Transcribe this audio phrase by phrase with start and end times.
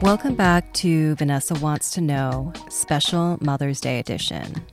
[0.00, 4.64] Welcome back to Vanessa Wants to Know, special Mother's Day edition.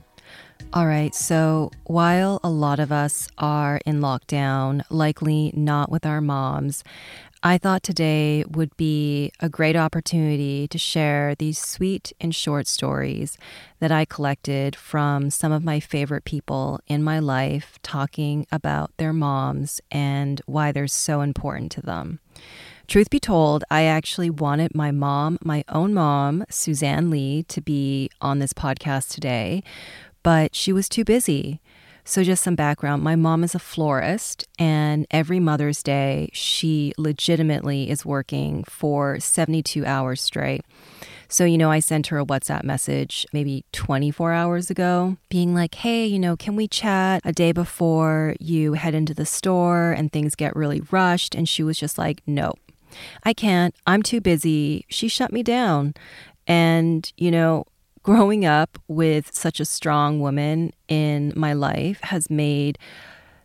[0.72, 6.20] All right, so while a lot of us are in lockdown, likely not with our
[6.20, 6.84] moms,
[7.42, 13.36] I thought today would be a great opportunity to share these sweet and short stories
[13.80, 19.12] that I collected from some of my favorite people in my life talking about their
[19.12, 22.20] moms and why they're so important to them.
[22.86, 28.08] Truth be told, I actually wanted my mom, my own mom, Suzanne Lee, to be
[28.20, 29.64] on this podcast today,
[30.22, 31.60] but she was too busy.
[32.04, 37.90] So, just some background my mom is a florist, and every Mother's Day, she legitimately
[37.90, 40.64] is working for 72 hours straight.
[41.28, 45.74] So, you know, I sent her a WhatsApp message maybe 24 hours ago, being like,
[45.74, 50.12] hey, you know, can we chat a day before you head into the store and
[50.12, 51.34] things get really rushed?
[51.34, 52.54] And she was just like, no,
[53.24, 53.74] I can't.
[53.86, 54.84] I'm too busy.
[54.88, 55.94] She shut me down.
[56.46, 57.64] And, you know,
[58.02, 62.78] growing up with such a strong woman in my life has made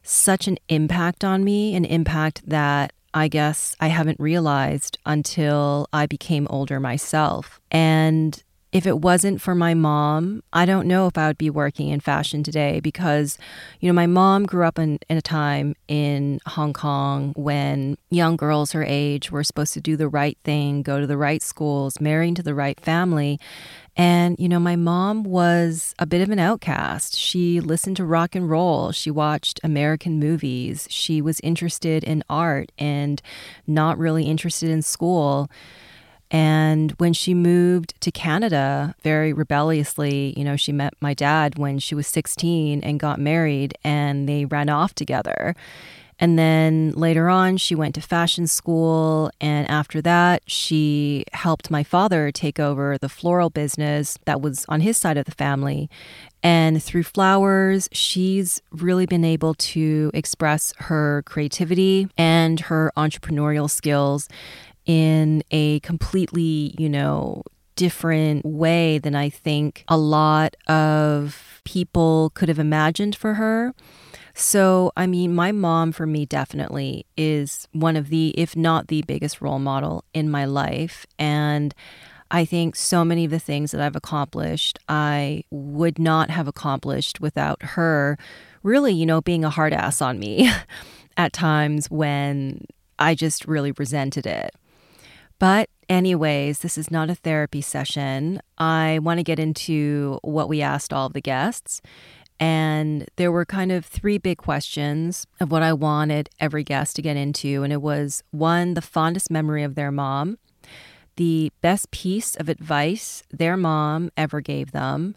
[0.04, 6.06] such an impact on me, an impact that I guess I haven't realized until I
[6.06, 7.60] became older myself.
[7.72, 11.90] And if it wasn't for my mom, I don't know if I would be working
[11.90, 13.38] in fashion today because,
[13.82, 18.38] you know, my mom grew up in, in a time in Hong Kong when young
[18.38, 22.00] girls her age were supposed to do the right thing, go to the right schools,
[22.00, 23.40] marry into the right family.
[23.98, 27.18] And, you know, my mom was a bit of an outcast.
[27.18, 28.94] She listened to rock and roll.
[28.94, 30.88] She watched American movies.
[30.90, 33.22] She was interested in art and
[33.68, 35.52] not really interested in school.
[36.32, 41.78] And when she moved to Canada very rebelliously, you know, she met my dad when
[41.78, 45.56] she was 16 and got married, and they ran off together.
[46.22, 49.32] And then later on, she went to fashion school.
[49.42, 54.82] And after that, she helped my father take over the floral business that was on
[54.82, 55.90] his side of the family.
[56.44, 64.30] And through flowers, she's really been able to express her creativity and her entrepreneurial skills
[64.86, 67.44] in a completely, you know,
[67.76, 73.74] different way than I think a lot of people could have imagined for her.
[74.34, 79.02] So, I mean, my mom for me definitely is one of the, if not the
[79.04, 81.06] biggest role model in my life.
[81.20, 81.74] And
[82.30, 87.20] I think so many of the things that I've accomplished, I would not have accomplished
[87.20, 88.18] without her
[88.64, 90.50] really, you know, being a hard ass on me
[91.18, 92.66] at times when
[93.00, 94.56] I just really resented it.
[95.42, 98.42] But, anyways, this is not a therapy session.
[98.60, 101.82] I want to get into what we asked all of the guests.
[102.40, 107.02] And there were kind of three big questions of what I wanted every guest to
[107.02, 107.64] get into.
[107.64, 110.38] And it was one, the fondest memory of their mom,
[111.16, 115.16] the best piece of advice their mom ever gave them,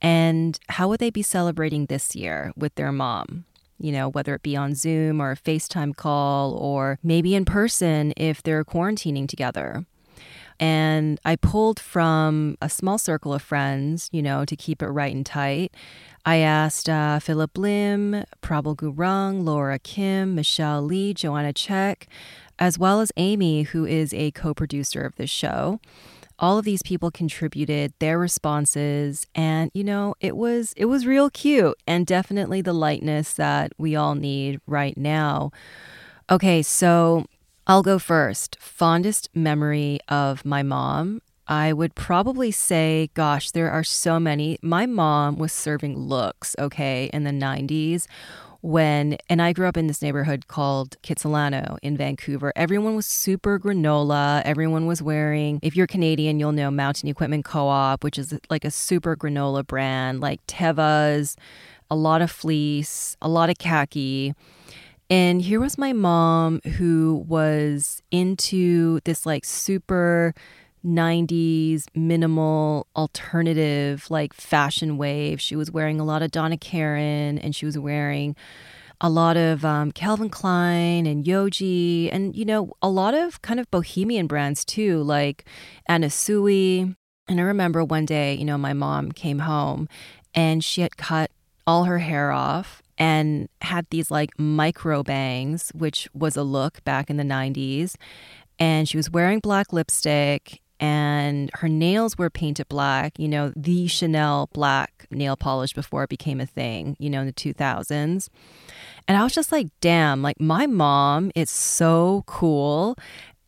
[0.00, 3.44] and how would they be celebrating this year with their mom?
[3.78, 8.12] You know, whether it be on Zoom or a FaceTime call or maybe in person
[8.16, 9.84] if they're quarantining together.
[10.60, 15.14] And I pulled from a small circle of friends, you know, to keep it right
[15.14, 15.74] and tight.
[16.24, 22.06] I asked uh, Phillip Lim, Prabal Gurung, Laura Kim, Michelle Lee, Joanna Czech,
[22.58, 25.80] as well as Amy, who is a co producer of this show
[26.44, 31.30] all of these people contributed their responses and you know it was it was real
[31.30, 35.50] cute and definitely the lightness that we all need right now.
[36.28, 37.24] Okay so
[37.66, 38.58] i'll go first.
[38.60, 41.22] Fondest memory of my mom?
[41.48, 44.58] I would probably say, gosh, there are so many.
[44.62, 48.06] My mom was serving looks, okay, in the 90s
[48.64, 52.50] when, and I grew up in this neighborhood called Kitsilano in Vancouver.
[52.56, 54.40] Everyone was super granola.
[54.42, 58.64] Everyone was wearing, if you're Canadian, you'll know Mountain Equipment Co op, which is like
[58.64, 61.36] a super granola brand, like Tevas,
[61.90, 64.32] a lot of fleece, a lot of khaki.
[65.10, 70.34] And here was my mom who was into this like super
[70.84, 75.40] 90s minimal alternative like fashion wave.
[75.40, 78.36] She was wearing a lot of Donna Karan and she was wearing
[79.00, 83.58] a lot of um, Calvin Klein and Yohji and, you know, a lot of kind
[83.58, 85.44] of bohemian brands too, like
[85.86, 86.94] Anna Sui.
[87.28, 89.88] And I remember one day, you know, my mom came home
[90.34, 91.30] and she had cut
[91.66, 97.10] all her hair off and had these like micro bangs, which was a look back
[97.10, 97.96] in the 90s.
[98.58, 103.86] And she was wearing black lipstick and her nails were painted black, you know, the
[103.86, 108.28] Chanel black nail polish before it became a thing, you know, in the 2000s.
[109.08, 112.98] And I was just like, damn, like my mom is so cool.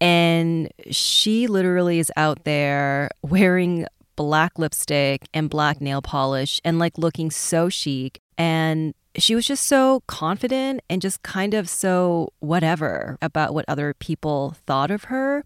[0.00, 3.86] And she literally is out there wearing
[4.16, 8.18] black lipstick and black nail polish and like looking so chic.
[8.38, 13.92] And she was just so confident and just kind of so whatever about what other
[13.94, 15.44] people thought of her.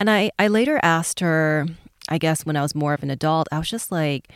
[0.00, 1.66] And I, I later asked her,
[2.08, 4.28] I guess when I was more of an adult, I was just like,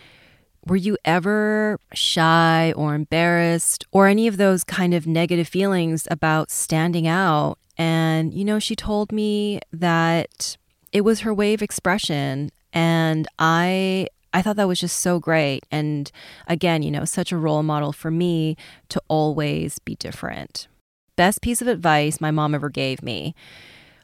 [0.66, 6.50] were you ever shy or embarrassed or any of those kind of negative feelings about
[6.50, 7.58] standing out?
[7.76, 10.56] And, you know, she told me that
[10.92, 12.50] it was her way of expression.
[12.72, 15.64] And I I thought that was just so great.
[15.70, 16.10] And
[16.46, 18.56] again, you know, such a role model for me
[18.88, 20.68] to always be different.
[21.16, 23.34] Best piece of advice my mom ever gave me.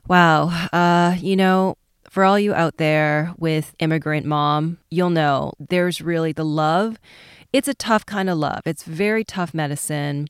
[0.08, 0.68] Wow.
[0.72, 1.76] Uh, you know,
[2.08, 6.98] for all you out there with immigrant mom, you'll know there's really the love.
[7.52, 8.62] It's a tough kind of love.
[8.64, 10.28] It's very tough medicine.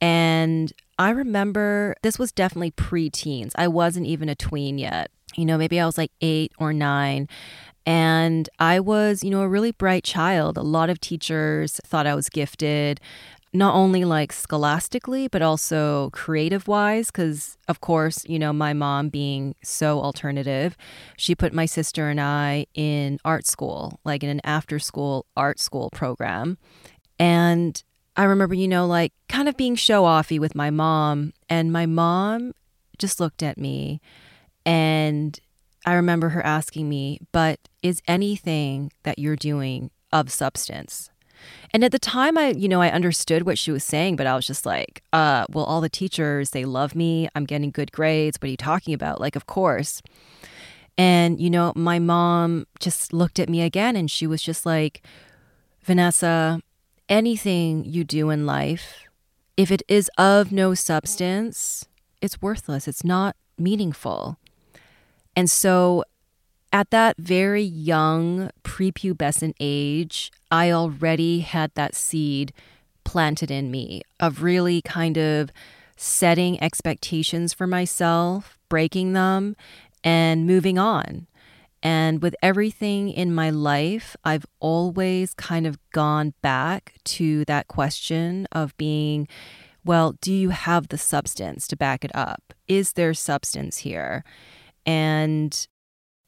[0.00, 3.52] And I remember this was definitely pre teens.
[3.56, 5.10] I wasn't even a tween yet.
[5.36, 7.28] You know, maybe I was like eight or nine.
[7.86, 10.56] And I was, you know, a really bright child.
[10.56, 13.00] A lot of teachers thought I was gifted
[13.54, 17.06] not only like scholastically, but also creative wise.
[17.06, 20.76] Because, of course, you know, my mom being so alternative,
[21.16, 25.60] she put my sister and I in art school, like in an after school art
[25.60, 26.58] school program.
[27.18, 27.80] And
[28.16, 31.32] I remember, you know, like kind of being show offy with my mom.
[31.48, 32.54] And my mom
[32.98, 34.00] just looked at me
[34.66, 35.38] and
[35.86, 41.10] I remember her asking me, but is anything that you're doing of substance?
[41.72, 44.36] And at the time I, you know, I understood what she was saying, but I
[44.36, 47.28] was just like, uh, well, all the teachers, they love me.
[47.34, 48.38] I'm getting good grades.
[48.40, 49.20] What are you talking about?
[49.20, 50.02] Like, of course.
[50.96, 55.02] And, you know, my mom just looked at me again and she was just like,
[55.82, 56.60] Vanessa,
[57.08, 59.04] anything you do in life,
[59.56, 61.86] if it is of no substance,
[62.20, 62.88] it's worthless.
[62.88, 64.38] It's not meaningful.
[65.36, 66.04] And so
[66.74, 72.52] at that very young prepubescent age, I already had that seed
[73.04, 75.52] planted in me of really kind of
[75.96, 79.54] setting expectations for myself, breaking them,
[80.02, 81.28] and moving on.
[81.80, 88.48] And with everything in my life, I've always kind of gone back to that question
[88.50, 89.28] of being,
[89.84, 92.52] well, do you have the substance to back it up?
[92.66, 94.24] Is there substance here?
[94.84, 95.66] And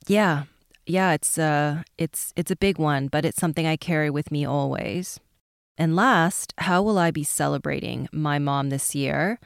[0.06, 0.44] yeah,
[0.86, 4.44] yeah, it's uh it's it's a big one, but it's something I carry with me
[4.44, 5.20] always.
[5.78, 9.38] And last, how will I be celebrating my mom this year?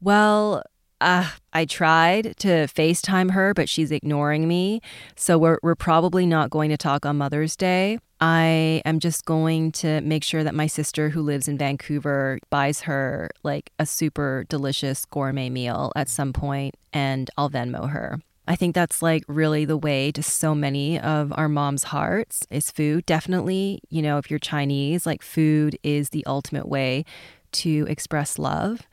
[0.00, 0.62] Well,
[1.00, 4.80] uh, I tried to FaceTime her, but she's ignoring me.
[5.16, 7.98] So we're, we're probably not going to talk on Mother's Day.
[8.20, 12.82] I am just going to make sure that my sister, who lives in Vancouver, buys
[12.82, 18.20] her like a super delicious gourmet meal at some point, and I'll Venmo her.
[18.52, 22.70] I think that's like really the way to so many of our moms' hearts is
[22.70, 23.06] food.
[23.06, 27.06] Definitely, you know, if you're Chinese, like food is the ultimate way
[27.52, 28.86] to express love.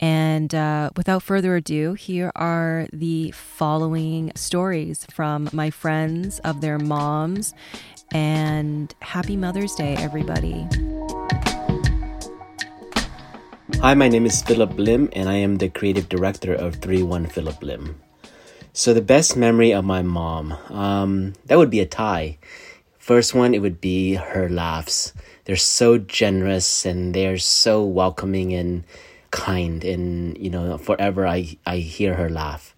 [0.00, 6.78] And uh, without further ado, here are the following stories from my friends of their
[6.78, 7.52] moms.
[8.10, 10.66] And happy Mother's Day, everybody.
[13.82, 17.26] Hi, my name is Phillip Lim, and I am the creative director of 3 1
[17.26, 18.00] Phillip Lim.
[18.78, 22.38] So the best memory of my mom, um, that would be a tie.
[22.96, 25.12] First one, it would be her laughs.
[25.46, 28.84] They're so generous and they're so welcoming and
[29.32, 32.72] kind, and you know, forever I I hear her laugh.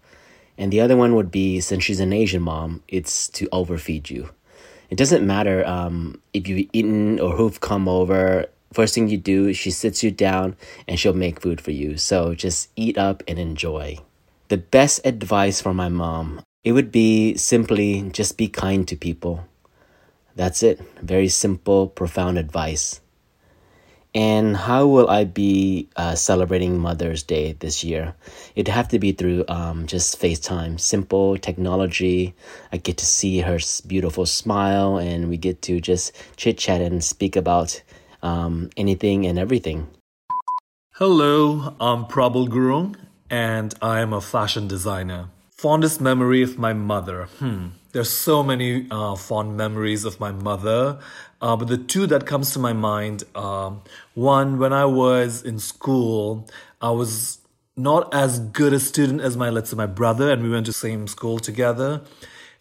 [0.57, 4.31] And the other one would be since she's an Asian mom, it's to overfeed you.
[4.89, 8.47] It doesn't matter um, if you've eaten or who've come over.
[8.73, 10.55] First thing you do, she sits you down
[10.87, 11.97] and she'll make food for you.
[11.97, 13.99] So just eat up and enjoy.
[14.51, 19.47] The best advice for my mom, it would be simply just be kind to people.
[20.35, 20.81] That's it.
[21.01, 22.99] Very simple, profound advice.
[24.13, 28.13] And how will I be uh, celebrating Mother's Day this year?
[28.53, 32.35] It'd have to be through um, just FaceTime, simple technology.
[32.73, 37.01] I get to see her beautiful smile, and we get to just chit chat and
[37.01, 37.81] speak about
[38.21, 39.87] um, anything and everything.
[40.95, 42.97] Hello, I'm Prabal Gurung,
[43.31, 45.29] and I am a fashion designer.
[45.49, 47.29] Fondest memory of my mother.
[47.39, 47.67] Hmm.
[47.93, 50.99] There's so many uh, fond memories of my mother,
[51.41, 53.23] uh, but the two that comes to my mind.
[53.33, 53.81] Um,
[54.13, 56.49] one, when I was in school,
[56.81, 57.39] I was
[57.77, 60.73] not as good a student as my let's say my brother, and we went to
[60.73, 62.01] same school together.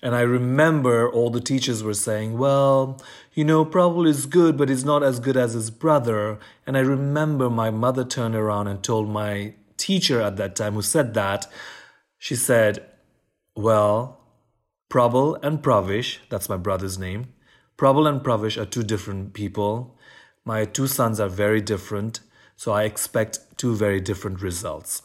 [0.02, 3.02] And I remember all the teachers were saying, well,
[3.34, 6.38] you know, Prabal is good, but he's not as good as his brother.
[6.66, 10.82] And I remember my mother turned around and told my teacher at that time who
[10.82, 11.46] said that,
[12.18, 12.84] she said,
[13.56, 14.20] Well,
[14.90, 17.32] Prabal and Pravish, that's my brother's name.
[17.78, 19.96] Prabal and Pravish are two different people.
[20.44, 22.20] My two sons are very different,
[22.56, 25.02] so I expect two very different results.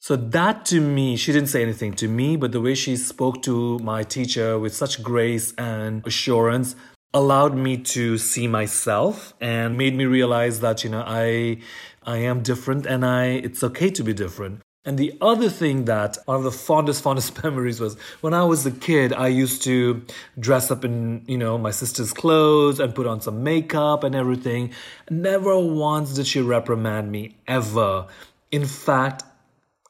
[0.00, 3.42] So that to me, she didn't say anything to me, but the way she spoke
[3.42, 6.74] to my teacher with such grace and assurance
[7.12, 11.58] allowed me to see myself and made me realize that, you know, I
[12.02, 14.62] I am different and I it's okay to be different.
[14.82, 18.64] And the other thing that one of the fondest, fondest memories was when I was
[18.64, 20.02] a kid, I used to
[20.38, 24.72] dress up in, you know, my sister's clothes and put on some makeup and everything.
[25.10, 28.06] Never once did she reprimand me, ever.
[28.50, 29.22] In fact,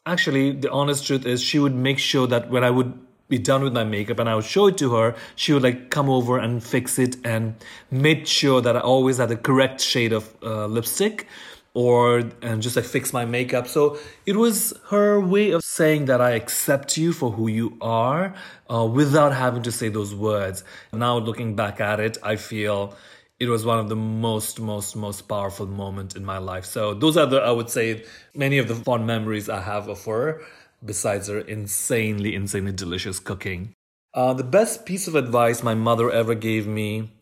[0.05, 2.99] actually, the honest truth is she would make sure that when I would
[3.31, 5.91] be done with my makeup and I would show it to her, she would like
[5.91, 7.55] come over and fix it and
[7.91, 11.27] make sure that I always had the correct shade of uh, lipstick
[11.73, 13.69] or and just like fix my makeup.
[13.69, 18.35] So it was her way of saying that I accept you for who you are
[18.69, 20.65] uh, without having to say those words.
[20.93, 22.97] Now looking back at it, I feel
[23.39, 26.65] it was one of the most most most powerful moment in my life.
[26.65, 30.05] So those are the I would say many of the fond memories I have of
[30.05, 30.43] her
[30.85, 33.73] besides her insanely insanely delicious cooking.
[34.13, 37.13] Uh, the best piece of advice my mother ever gave me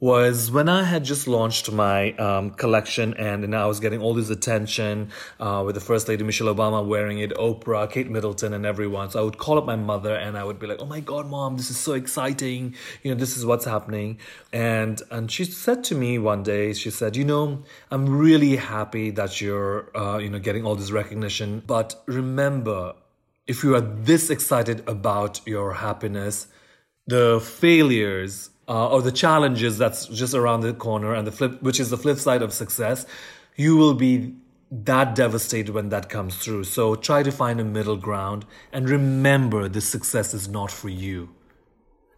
[0.00, 4.14] was when I had just launched my um, collection and, and I was getting all
[4.14, 8.64] this attention uh, with the First Lady Michelle Obama wearing it, Oprah, Kate Middleton, and
[8.64, 9.10] everyone.
[9.10, 11.26] So I would call up my mother and I would be like, "Oh my God,
[11.26, 12.74] mom, this is so exciting!
[13.02, 14.18] You know, this is what's happening."
[14.54, 19.10] And and she said to me one day, she said, "You know, I'm really happy
[19.10, 22.94] that you're uh, you know getting all this recognition, but remember."
[23.46, 26.46] If you are this excited about your happiness,
[27.08, 31.78] the failures uh, or the challenges that's just around the corner and the flip which
[31.78, 33.04] is the flip side of success
[33.56, 34.34] you will be
[34.70, 36.64] that devastated when that comes through.
[36.64, 41.30] So try to find a middle ground and remember this success is not for you.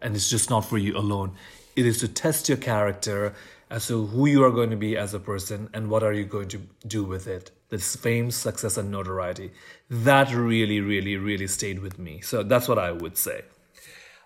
[0.00, 1.32] And it's just not for you alone.
[1.76, 3.34] It is to test your character
[3.70, 6.24] as to who you are going to be as a person and what are you
[6.24, 7.50] going to do with it.
[7.70, 9.52] This fame success and notoriety.
[9.88, 12.20] That really really really stayed with me.
[12.20, 13.42] So that's what i would say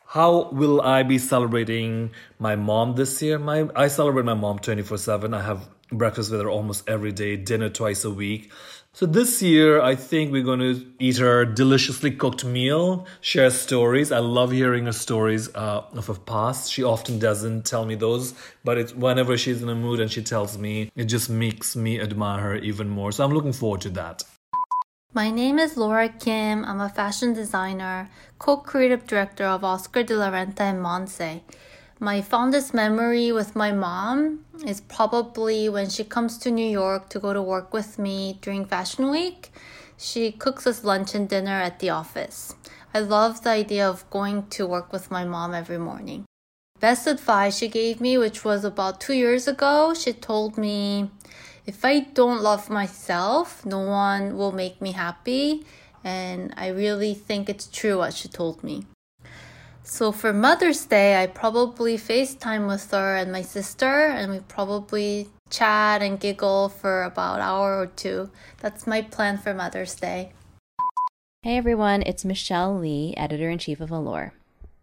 [0.06, 3.38] how will I be celebrating my mom this year?
[3.38, 5.34] My I celebrate my mom 24/7.
[5.34, 8.50] I have breakfast with her almost every day, dinner twice a week.
[8.92, 14.10] So this year, I think we're going to eat her deliciously cooked meal, share stories.
[14.10, 16.72] I love hearing her stories uh, of her past.
[16.72, 18.32] She often doesn't tell me those,
[18.64, 22.00] but it's whenever she's in a mood and she tells me, it just makes me
[22.00, 23.12] admire her even more.
[23.12, 24.24] So I'm looking forward to that.
[25.16, 26.62] My name is Laura Kim.
[26.66, 31.40] I'm a fashion designer, co-creative director of Oscar de la Renta and Monse.
[31.98, 37.18] My fondest memory with my mom is probably when she comes to New York to
[37.18, 39.50] go to work with me during Fashion Week.
[39.96, 42.54] She cooks us lunch and dinner at the office.
[42.92, 46.26] I love the idea of going to work with my mom every morning.
[46.78, 51.10] Best advice she gave me, which was about two years ago, she told me
[51.66, 55.66] if I don't love myself, no one will make me happy.
[56.04, 58.86] And I really think it's true what she told me.
[59.82, 65.28] So for Mother's Day, I probably FaceTime with her and my sister, and we probably
[65.50, 68.30] chat and giggle for about an hour or two.
[68.60, 70.32] That's my plan for Mother's Day.
[71.42, 74.32] Hey everyone, it's Michelle Lee, editor in chief of Allure.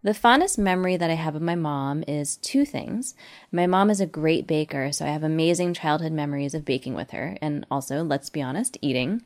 [0.04, 3.14] The fondest memory that I have of my mom is two things.
[3.50, 7.12] My mom is a great baker, so I have amazing childhood memories of baking with
[7.12, 9.24] her, and also, let's be honest, eating.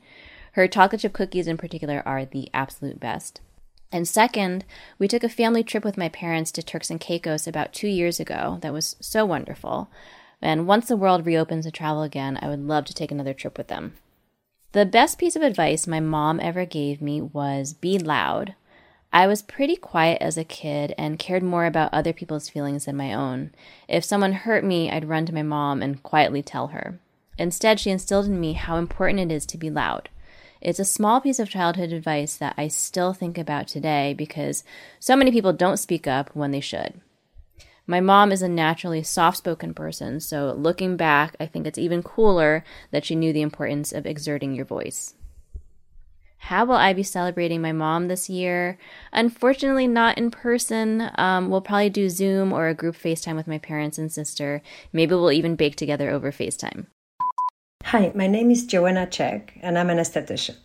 [0.52, 3.40] Her chocolate chip cookies in particular are the absolute best.
[3.90, 4.64] And second,
[5.00, 8.20] we took a family trip with my parents to Turks and Caicos about two years
[8.20, 8.58] ago.
[8.62, 9.90] That was so wonderful.
[10.40, 13.58] And once the world reopens to travel again, I would love to take another trip
[13.58, 13.94] with them.
[14.70, 18.54] The best piece of advice my mom ever gave me was be loud.
[19.12, 22.96] I was pretty quiet as a kid and cared more about other people's feelings than
[22.96, 23.52] my own.
[23.88, 27.00] If someone hurt me, I'd run to my mom and quietly tell her.
[27.38, 30.10] Instead, she instilled in me how important it is to be loud.
[30.60, 34.64] It's a small piece of childhood advice that I still think about today because
[34.98, 37.00] so many people don't speak up when they should.
[37.86, 42.02] My mom is a naturally soft spoken person, so looking back, I think it's even
[42.02, 45.14] cooler that she knew the importance of exerting your voice.
[46.38, 48.78] How will I be celebrating my mom this year?
[49.12, 51.10] Unfortunately, not in person.
[51.16, 54.62] Um, we'll probably do Zoom or a group FaceTime with my parents and sister.
[54.92, 56.86] Maybe we'll even bake together over FaceTime.
[57.84, 60.56] Hi, my name is Joanna Czech, and I'm an esthetician.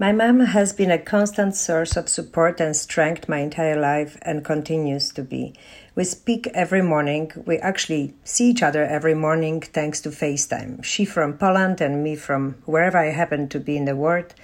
[0.00, 4.44] My mom has been a constant source of support and strength my entire life and
[4.44, 5.54] continues to be.
[5.96, 7.32] We speak every morning.
[7.46, 10.84] We actually see each other every morning thanks to FaceTime.
[10.84, 14.34] She from Poland and me from wherever I happen to be in the world.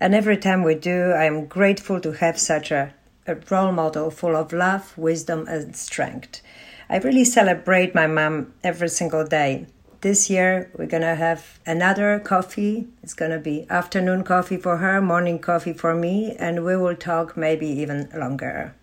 [0.00, 2.94] And every time we do, I am grateful to have such a,
[3.26, 6.40] a role model full of love, wisdom, and strength.
[6.88, 9.66] I really celebrate my mom every single day.
[10.00, 12.88] This year, we're gonna have another coffee.
[13.02, 17.36] It's gonna be afternoon coffee for her, morning coffee for me, and we will talk
[17.36, 18.74] maybe even longer.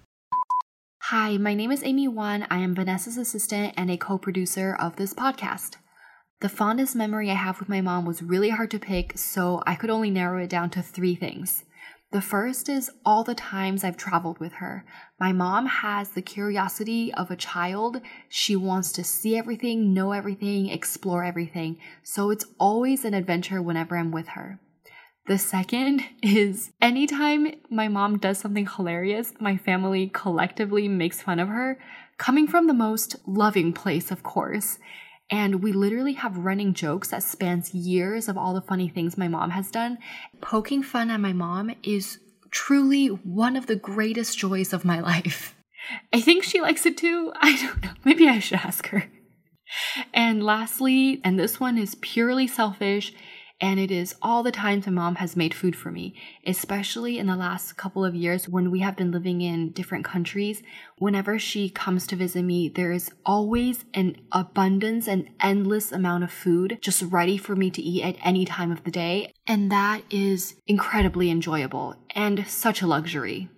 [1.05, 2.45] Hi, my name is Amy Wan.
[2.51, 5.77] I am Vanessa's assistant and a co producer of this podcast.
[6.39, 9.73] The fondest memory I have with my mom was really hard to pick, so I
[9.73, 11.63] could only narrow it down to three things.
[12.11, 14.85] The first is all the times I've traveled with her.
[15.19, 18.01] My mom has the curiosity of a child.
[18.29, 21.79] She wants to see everything, know everything, explore everything.
[22.03, 24.59] So it's always an adventure whenever I'm with her.
[25.25, 31.47] The second is anytime my mom does something hilarious, my family collectively makes fun of
[31.47, 31.79] her,
[32.19, 34.77] coming from the most loving place, of course.
[35.29, 39.27] And we literally have running jokes that spans years of all the funny things my
[39.27, 39.97] mom has done.
[40.39, 42.19] Poking fun at my mom is
[42.49, 45.55] truly one of the greatest joys of my life.
[46.13, 47.33] I think she likes it too.
[47.41, 47.91] I don't know.
[48.05, 49.05] Maybe I should ask her.
[50.13, 53.13] And lastly, and this one is purely selfish,
[53.59, 56.13] and it is all the times my mom has made food for me,
[56.45, 60.61] especially in the last couple of years when we have been living in different countries.
[60.99, 66.31] Whenever she comes to visit me, there is always an abundance and endless amount of
[66.31, 69.33] food just ready for me to eat at any time of the day.
[69.47, 73.49] And that is incredibly enjoyable and such a luxury.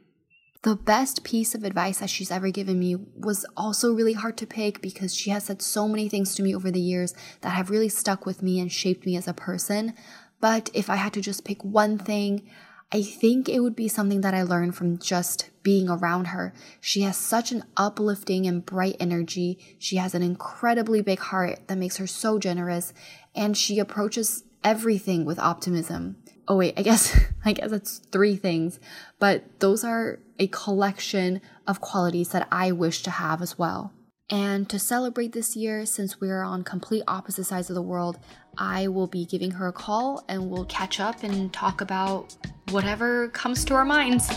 [0.63, 4.46] The best piece of advice that she's ever given me was also really hard to
[4.46, 7.70] pick because she has said so many things to me over the years that have
[7.70, 9.94] really stuck with me and shaped me as a person.
[10.42, 12.50] But if I had to just pick one thing,
[12.92, 16.54] I think it would be something that I learned from just being around her.
[16.82, 19.78] She has such an uplifting and bright energy.
[19.78, 22.94] She has an incredibly big heart that makes her so generous,
[23.34, 26.18] and she approaches everything with optimism.
[26.50, 28.80] Oh wait, I guess I guess it's three things,
[29.20, 33.93] but those are a collection of qualities that I wish to have as well.
[34.30, 38.19] And to celebrate this year, since we're on complete opposite sides of the world,
[38.58, 42.36] I will be giving her a call and we'll catch up and talk about
[42.69, 44.30] whatever comes to our minds.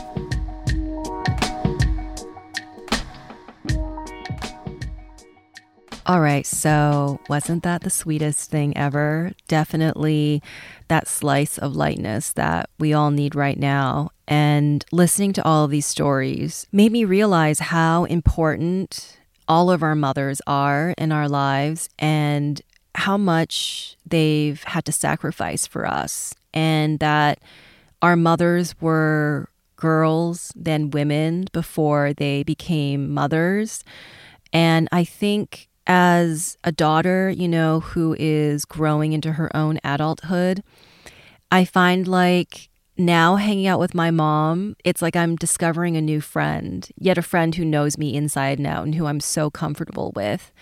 [6.04, 9.30] All right, so wasn't that the sweetest thing ever?
[9.46, 10.42] Definitely
[10.88, 14.10] that slice of lightness that we all need right now.
[14.26, 19.94] And listening to all of these stories made me realize how important all of our
[19.94, 22.60] mothers are in our lives and
[22.96, 27.38] how much they've had to sacrifice for us, and that
[28.02, 33.84] our mothers were girls, then women before they became mothers.
[34.52, 40.62] And I think as a daughter, you know, who is growing into her own adulthood,
[41.50, 46.20] I find like now hanging out with my mom, it's like I'm discovering a new
[46.20, 50.12] friend, yet a friend who knows me inside and out and who I'm so comfortable
[50.14, 50.52] with.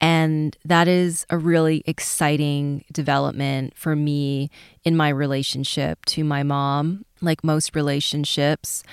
[0.00, 4.50] And that is a really exciting development for me
[4.84, 7.04] in my relationship to my mom.
[7.20, 8.84] Like most relationships,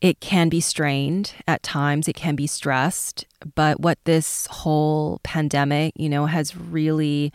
[0.00, 3.26] it can be strained at times, it can be stressed.
[3.54, 7.32] But what this whole pandemic, you know, has really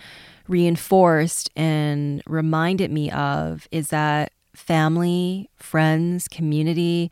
[0.48, 7.12] reinforced and reminded me of is that family, friends, community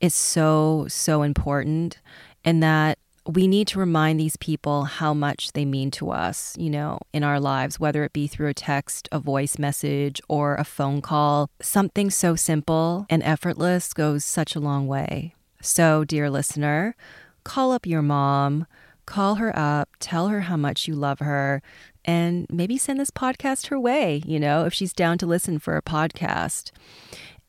[0.00, 2.00] is so, so important.
[2.44, 6.68] And that we need to remind these people how much they mean to us, you
[6.68, 10.64] know, in our lives, whether it be through a text, a voice message, or a
[10.64, 11.48] phone call.
[11.60, 15.34] Something so simple and effortless goes such a long way.
[15.60, 16.96] So, dear listener,
[17.44, 18.66] call up your mom,
[19.06, 21.62] call her up, tell her how much you love her,
[22.04, 25.76] and maybe send this podcast her way, you know, if she's down to listen for
[25.76, 26.72] a podcast.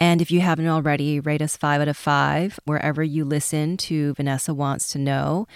[0.03, 4.13] And if you haven't already, rate us five out of five wherever you listen to
[4.15, 5.47] Vanessa Wants to Know.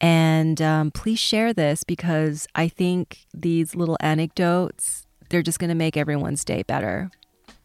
[0.00, 5.74] And um, please share this because I think these little anecdotes, they're just going to
[5.74, 7.10] make everyone's day better.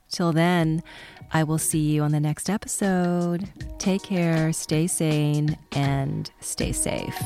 [0.09, 0.83] Till then,
[1.31, 3.47] I will see you on the next episode.
[3.79, 7.17] Take care, stay sane, and stay safe.